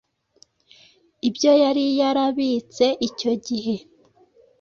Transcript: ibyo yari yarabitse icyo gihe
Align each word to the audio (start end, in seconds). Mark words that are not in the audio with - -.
ibyo 1.27 1.51
yari 1.63 1.85
yarabitse 1.99 2.85
icyo 3.07 3.31
gihe 3.45 3.75